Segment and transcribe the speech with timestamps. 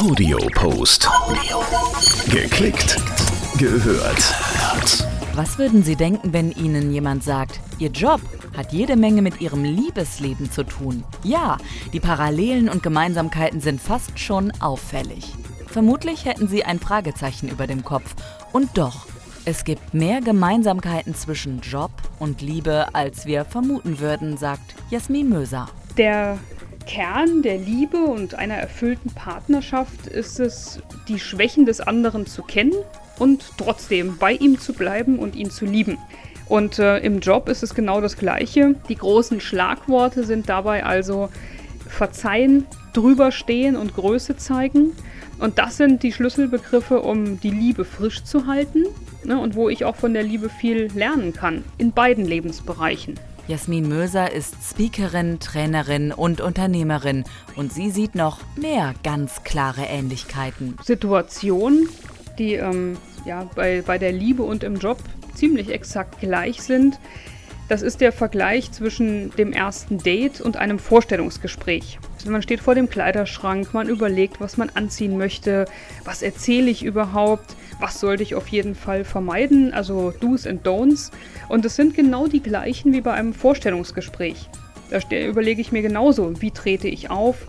[0.00, 1.10] Audiopost.
[2.30, 2.96] Geklickt,
[3.58, 4.34] gehört.
[5.34, 8.22] Was würden Sie denken, wenn Ihnen jemand sagt, Ihr Job
[8.56, 11.04] hat jede Menge mit Ihrem Liebesleben zu tun?
[11.22, 11.58] Ja,
[11.92, 15.34] die Parallelen und Gemeinsamkeiten sind fast schon auffällig.
[15.66, 18.14] Vermutlich hätten Sie ein Fragezeichen über dem Kopf.
[18.54, 19.06] Und doch,
[19.44, 25.68] es gibt mehr Gemeinsamkeiten zwischen Job und Liebe, als wir vermuten würden, sagt Jasmin Möser.
[25.98, 26.38] Der
[26.86, 32.74] Kern der Liebe und einer erfüllten Partnerschaft ist es, die Schwächen des anderen zu kennen
[33.18, 35.98] und trotzdem bei ihm zu bleiben und ihn zu lieben.
[36.48, 38.74] Und äh, im Job ist es genau das Gleiche.
[38.88, 41.28] Die großen Schlagworte sind dabei also
[41.86, 44.92] verzeihen, drüberstehen und Größe zeigen.
[45.38, 48.84] Und das sind die Schlüsselbegriffe, um die Liebe frisch zu halten
[49.24, 53.14] ne, und wo ich auch von der Liebe viel lernen kann, in beiden Lebensbereichen.
[53.50, 57.24] Jasmin Möser ist Speakerin, Trainerin und Unternehmerin
[57.56, 60.76] und sie sieht noch mehr ganz klare Ähnlichkeiten.
[60.84, 61.88] Situationen,
[62.38, 64.98] die ähm, ja, bei, bei der Liebe und im Job
[65.34, 67.00] ziemlich exakt gleich sind.
[67.70, 72.00] Das ist der Vergleich zwischen dem ersten Date und einem Vorstellungsgespräch.
[72.16, 75.66] Also man steht vor dem Kleiderschrank, man überlegt, was man anziehen möchte,
[76.04, 81.12] was erzähle ich überhaupt, was sollte ich auf jeden Fall vermeiden, also Do's and Don'ts.
[81.48, 84.48] Und es sind genau die gleichen wie bei einem Vorstellungsgespräch.
[84.90, 87.46] Da überlege ich mir genauso, wie trete ich auf.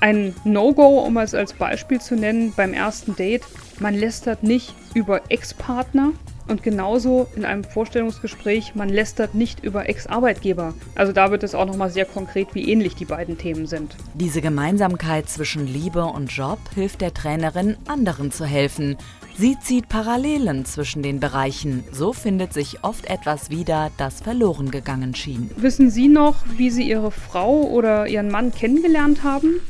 [0.00, 3.42] Ein No-Go, um es als Beispiel zu nennen, beim ersten Date,
[3.78, 6.12] man lästert nicht über Ex-Partner,
[6.46, 10.74] und genauso in einem Vorstellungsgespräch, man lästert nicht über Ex-Arbeitgeber.
[10.94, 13.96] Also da wird es auch nochmal sehr konkret, wie ähnlich die beiden Themen sind.
[14.14, 18.96] Diese Gemeinsamkeit zwischen Liebe und Job hilft der Trainerin, anderen zu helfen.
[19.36, 21.82] Sie zieht Parallelen zwischen den Bereichen.
[21.90, 25.50] So findet sich oft etwas wieder, das verloren gegangen schien.
[25.56, 29.60] Wissen Sie noch, wie Sie Ihre Frau oder Ihren Mann kennengelernt haben?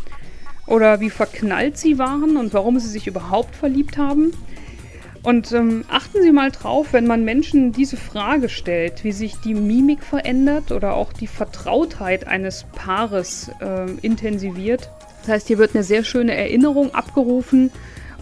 [0.66, 4.32] Oder wie verknallt Sie waren und warum Sie sich überhaupt verliebt haben?
[5.24, 9.54] Und ähm, achten Sie mal drauf, wenn man Menschen diese Frage stellt, wie sich die
[9.54, 14.90] Mimik verändert oder auch die Vertrautheit eines Paares äh, intensiviert.
[15.20, 17.70] Das heißt, hier wird eine sehr schöne Erinnerung abgerufen.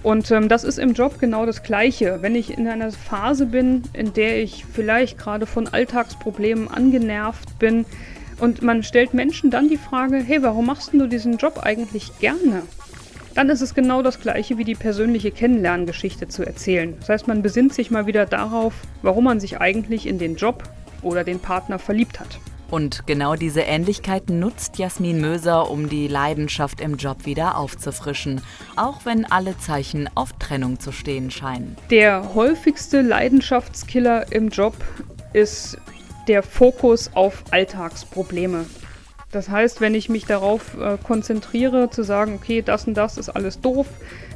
[0.04, 2.18] Und ähm, das ist im Job genau das Gleiche.
[2.20, 7.84] Wenn ich in einer Phase bin, in der ich vielleicht gerade von Alltagsproblemen angenervt bin
[8.38, 12.62] und man stellt Menschen dann die Frage, hey, warum machst du diesen Job eigentlich gerne?
[13.34, 16.96] Dann ist es genau das gleiche wie die persönliche Kennenlerngeschichte zu erzählen.
[17.00, 20.62] Das heißt, man besinnt sich mal wieder darauf, warum man sich eigentlich in den Job
[21.02, 22.38] oder den Partner verliebt hat.
[22.70, 28.40] Und genau diese Ähnlichkeiten nutzt Jasmin Möser, um die Leidenschaft im Job wieder aufzufrischen,
[28.76, 31.76] auch wenn alle Zeichen auf Trennung zu stehen scheinen.
[31.90, 34.74] Der häufigste Leidenschaftskiller im Job
[35.34, 35.76] ist
[36.28, 38.64] der Fokus auf Alltagsprobleme.
[39.32, 43.30] Das heißt, wenn ich mich darauf äh, konzentriere, zu sagen, okay, das und das ist
[43.30, 43.86] alles doof,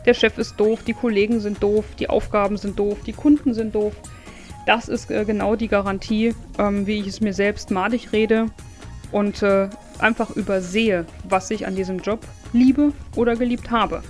[0.06, 3.74] der Chef ist doof, die Kollegen sind doof, die Aufgaben sind doof, die Kunden sind
[3.74, 3.92] doof,
[4.66, 8.46] das ist äh, genau die Garantie, ähm, wie ich es mir selbst madig rede
[9.12, 9.68] und äh,
[9.98, 12.20] einfach übersehe, was ich an diesem Job
[12.54, 14.02] liebe oder geliebt habe.